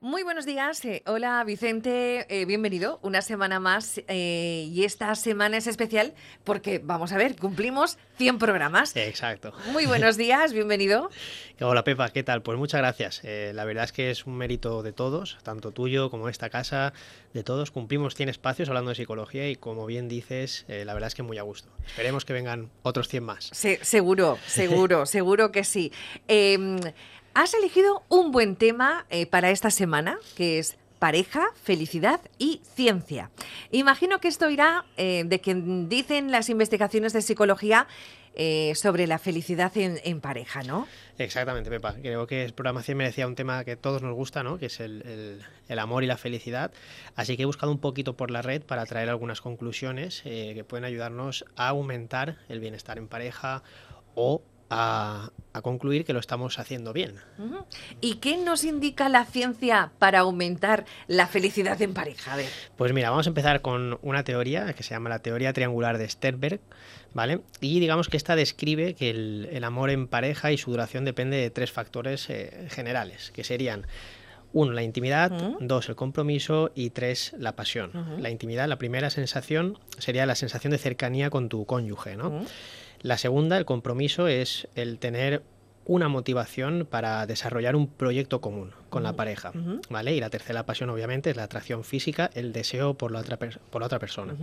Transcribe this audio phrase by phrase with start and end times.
[0.00, 0.84] Muy buenos días.
[0.84, 4.00] eh, hola Vicente, eh, bienvenido una semana más.
[4.06, 8.94] eh, y esta semana es especial porque, vamos a ver, cumplimos 100 programas.
[8.94, 9.52] Exacto.
[9.72, 11.10] Muy buenos días, bienvenido.
[11.60, 12.42] Hola Pepa, ¿qué tal?
[12.42, 13.22] Pues muchas gracias.
[13.24, 16.92] La verdad es que es un mérito de todos, tanto tuyo como esta casa,
[17.34, 17.72] de todos.
[17.72, 21.38] Cumplimos 100 espacios hablando de psicología y como bien dices, la verdad es que muy
[21.38, 21.70] a gusto.
[21.84, 23.50] Esperemos que vengan otros 100 más.
[23.52, 25.90] Se- seguro, seguro, seguro que sí.
[27.40, 33.30] Has elegido un buen tema eh, para esta semana, que es pareja, felicidad y ciencia.
[33.70, 37.86] Imagino que esto irá eh, de que dicen las investigaciones de psicología
[38.34, 40.88] eh, sobre la felicidad en, pareja, ¿no?
[41.16, 41.94] Exactamente, Pepa.
[42.02, 44.58] Creo que el programa 100 merecía un tema que todos nos gusta, ¿no?
[44.58, 45.40] Que es el,
[45.78, 46.72] amor y la felicidad.
[47.14, 50.84] Así que he buscado un poquito por la red para traer algunas conclusiones que pueden
[50.84, 53.62] ayudarnos a aumentar el bienestar en pareja
[54.16, 57.14] o a, a concluir que lo estamos haciendo bien.
[58.00, 62.32] ¿Y qué nos indica la ciencia para aumentar la felicidad en pareja?
[62.32, 62.48] A ver.
[62.76, 66.08] Pues mira, vamos a empezar con una teoría que se llama la teoría triangular de
[66.08, 66.60] Sternberg,
[67.14, 67.40] ¿vale?
[67.60, 71.36] Y digamos que esta describe que el, el amor en pareja y su duración depende
[71.36, 73.86] de tres factores eh, generales, que serían
[74.52, 78.16] uno, la intimidad, dos, el compromiso y tres, la pasión.
[78.18, 82.44] La intimidad, la primera sensación sería la sensación de cercanía con tu cónyuge, ¿no?
[83.02, 85.42] La segunda, el compromiso, es el tener
[85.84, 89.52] una motivación para desarrollar un proyecto común con la Ujú, pareja.
[89.88, 90.14] ¿vale?
[90.14, 93.80] Y la tercera pasión, obviamente, es la atracción física, el deseo por la otra, por
[93.80, 94.36] la otra persona.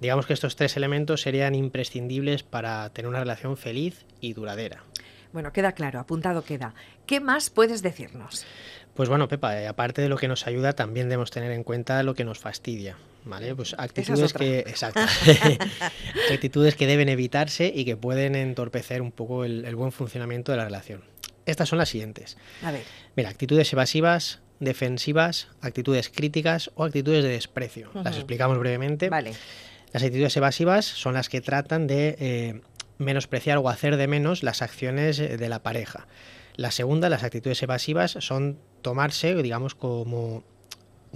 [0.00, 4.84] Digamos que estos tres elementos serían imprescindibles para tener una relación feliz y duradera.
[5.32, 6.74] Bueno, queda claro, apuntado queda.
[7.04, 8.46] ¿Qué más puedes decirnos?
[8.94, 12.02] Pues bueno, Pepa, eh, aparte de lo que nos ayuda, también debemos tener en cuenta
[12.04, 12.96] lo que nos fastidia,
[13.26, 13.54] ¿vale?
[13.54, 15.00] Pues actitudes que, exacto,
[16.32, 20.58] actitudes que deben evitarse y que pueden entorpecer un poco el, el buen funcionamiento de
[20.58, 21.04] la relación.
[21.44, 22.36] Estas son las siguientes.
[22.62, 22.82] A ver.
[23.14, 27.90] Mira, actitudes evasivas, defensivas, actitudes críticas o actitudes de desprecio.
[27.94, 28.16] Las Ujú.
[28.16, 29.08] explicamos brevemente.
[29.08, 29.32] Vale.
[29.92, 32.60] Las actitudes evasivas son las que tratan de eh,
[32.98, 36.08] menospreciar o hacer de menos las acciones de la pareja.
[36.56, 40.42] La segunda, las actitudes evasivas, son tomarse, digamos, como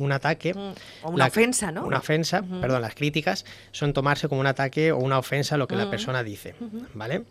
[0.04, 0.54] un ataque.
[0.54, 0.72] Mm,
[1.04, 1.84] O una La- ofensa, ¿no?
[1.84, 5.66] Una ofensa, perdón, las críticas son tomarse como un ataque o una ofensa a lo
[5.68, 5.90] que la Mm.
[5.90, 6.54] persona dice.
[6.94, 7.24] ¿vale?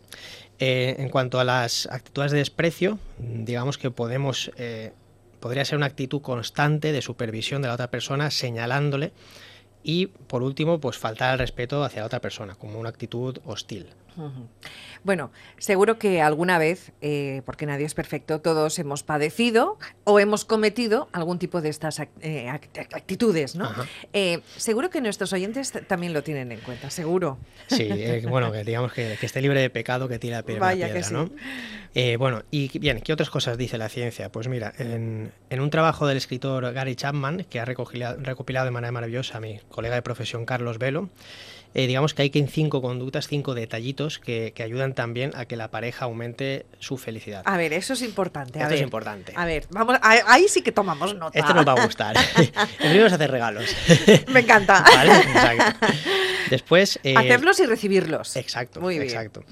[0.59, 4.91] Eh, en cuanto a las actitudes de desprecio, digamos que podemos, eh,
[5.39, 9.13] podría ser una actitud constante de supervisión de la otra persona, señalándole
[9.83, 13.87] y, por último, pues faltar al respeto hacia la otra persona, como una actitud hostil.
[15.03, 20.43] Bueno, seguro que alguna vez, eh, porque nadie es perfecto, todos hemos padecido o hemos
[20.43, 23.71] cometido algún tipo de estas eh, act- actitudes, ¿no?
[24.13, 27.37] Eh, seguro que nuestros oyentes también lo tienen en cuenta, seguro.
[27.67, 30.65] Sí, eh, bueno, que digamos que, que esté libre de pecado, que tire la primera
[30.65, 31.13] Vaya que piedra, sí.
[31.13, 31.29] ¿no?
[31.95, 34.31] Eh, bueno, y bien, ¿qué otras cosas dice la ciencia?
[34.31, 38.71] Pues mira, en, en un trabajo del escritor Gary Chapman, que ha recopilado, recopilado de
[38.71, 41.09] manera maravillosa a mi colega de profesión Carlos Velo,
[41.75, 45.45] eh, digamos que hay que en cinco conductas, cinco detallitos que, que ayudan también a
[45.45, 47.43] que la pareja aumente su felicidad.
[47.45, 48.59] A ver, eso es importante.
[48.59, 49.33] a Esto es importante.
[49.35, 51.37] A ver, vamos, a- ahí sí que tomamos nota.
[51.37, 52.15] Esto nos va a gustar.
[52.37, 53.65] el primero es hacer regalos.
[54.29, 54.83] Me encanta.
[54.95, 55.11] ¿Vale?
[55.17, 55.87] Exacto.
[56.49, 56.99] Después...
[57.03, 58.35] eh, Hacerlos y recibirlos.
[58.35, 59.03] Exacto, Muy bien.
[59.07, 59.43] exacto.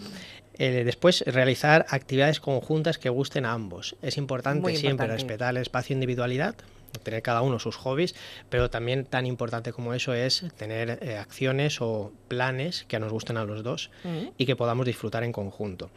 [0.60, 3.96] Eh, después, realizar actividades conjuntas que gusten a ambos.
[4.02, 6.56] Es importante siempre respetar el espacio individualidad,
[7.04, 8.16] tener cada uno sus hobbies,
[8.50, 13.38] pero también tan importante como eso es tener eh, acciones o planes que nos gusten
[13.38, 14.30] a los dos Mm.
[14.38, 15.92] y que podamos disfrutar en conjunto.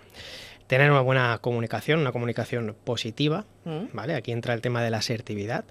[0.66, 3.84] Tener una buena comunicación, una comunicación positiva, Mm.
[3.94, 4.15] ¿vale?
[4.15, 5.65] Aquí entra el tema de la asertividad.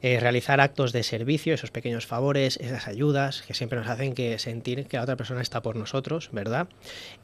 [0.00, 4.38] Eh, realizar actos de servicio, esos pequeños favores, esas ayudas que siempre nos hacen que
[4.38, 6.68] sentir que la otra persona está por nosotros, ¿verdad?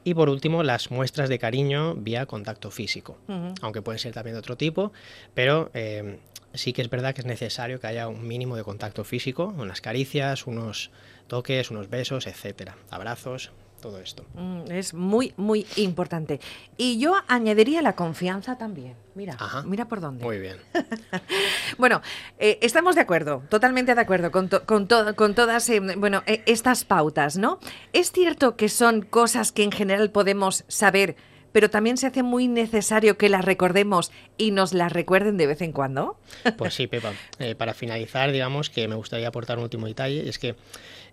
[0.03, 3.17] Y por último, las muestras de cariño vía contacto físico,
[3.63, 4.93] aunque pueden ser también de otro tipo,
[5.35, 6.19] pero eh,
[6.53, 9.81] sí que es verdad que es necesario que haya un mínimo de contacto físico, unas
[9.81, 10.91] caricias, unos
[11.29, 13.53] toques, unos besos, etcétera, abrazos,
[13.85, 14.25] todo esto.
[14.33, 16.41] Mm, Es muy, muy importante.
[16.79, 18.95] Y yo añadiría la confianza también.
[19.15, 19.63] Mira, Ajá.
[19.63, 20.25] mira por dónde.
[20.25, 20.57] Muy bien.
[21.77, 22.01] Bueno,
[22.39, 26.23] eh, estamos de acuerdo, totalmente de acuerdo con, to- con, to- con todas eh, bueno,
[26.27, 27.59] eh, estas pautas, ¿no?
[27.93, 31.17] Es cierto que son cosas que en general podemos saber,
[31.55, 35.63] pero también se hace muy necesario que las recordemos y nos las recuerden de vez
[35.63, 36.19] en cuando.
[36.59, 37.13] Pues sí, Pepa.
[37.39, 40.57] Eh, para finalizar, digamos que me gustaría aportar un último detalle, es que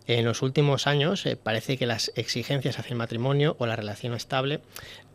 [0.08, 4.16] en los últimos años eh, parece que las exigencias hacia el matrimonio o la relación
[4.16, 4.62] estable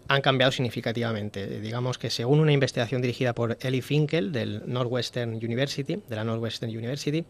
[0.06, 1.42] han cambiado significativamente.
[1.42, 6.22] Eh, Digamos que según una investigación dirigida por Ellie Finkel del Northwestern University, de la
[6.22, 7.24] Northwestern University,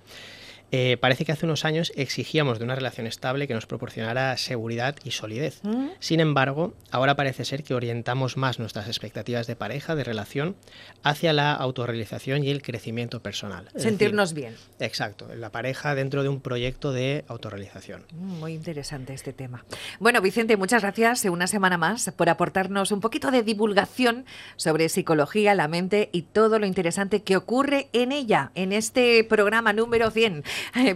[0.72, 4.96] Eh, parece que hace unos años exigíamos de una relación estable que nos proporcionara seguridad
[5.04, 5.60] y solidez.
[5.62, 5.88] Mm.
[6.00, 10.56] Sin embargo, ahora parece ser que orientamos más nuestras expectativas de pareja, de relación,
[11.02, 13.68] hacia la autorrealización y el crecimiento personal.
[13.76, 14.60] Sentirnos decir, bien.
[14.80, 18.04] Exacto, la pareja dentro de un proyecto de autorrealización.
[18.12, 19.64] Mm, Muy interesante este tema.
[20.00, 24.26] Bueno, Vicente, muchas gracias eh, una semana más por aportarnos un poquito de divulgación
[24.56, 29.72] sobre psicología, la mente y todo lo interesante que ocurre en ella, en este programa
[29.72, 30.44] número 100.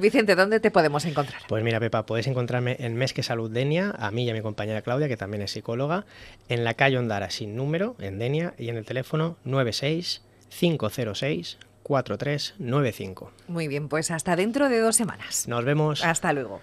[0.00, 1.42] Vicente, ¿dónde te podemos encontrar?
[1.48, 4.82] Pues mira, Pepa, podéis encontrarme en Mesque Salud Denia, a mí y a mi compañera
[4.82, 6.04] Claudia, que también es psicóloga,
[6.48, 13.32] en la calle Ondara sin número, en Denia, y en el teléfono 96 506 4395.
[13.48, 15.48] Muy bien, pues hasta dentro de dos semanas.
[15.48, 16.04] Nos vemos.
[16.04, 16.60] Hasta luego.